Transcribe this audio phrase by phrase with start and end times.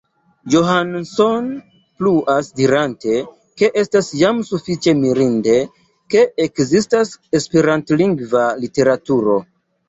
[0.51, 1.49] Johansson
[1.99, 3.17] pluas dirante,
[3.63, 5.59] ke estas jam sufiĉe mirinde,
[6.15, 9.39] ke ekzistas esperantlingva literaturo.